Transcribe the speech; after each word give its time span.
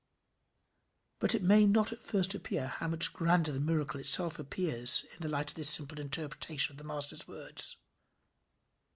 But 1.19 1.35
it 1.35 1.43
may 1.43 1.67
not 1.67 1.93
at 1.93 2.01
first 2.01 2.33
appear 2.33 2.65
how 2.69 2.87
much 2.87 3.13
grander 3.13 3.51
the 3.51 3.59
miracle 3.59 3.99
itself 3.99 4.39
appears 4.39 5.05
in 5.13 5.19
the 5.21 5.29
light 5.29 5.51
of 5.51 5.55
this 5.55 5.69
simple 5.69 5.99
interpretation 5.99 6.73
of 6.73 6.77
the 6.79 6.83
Master's 6.83 7.27
words. 7.27 7.77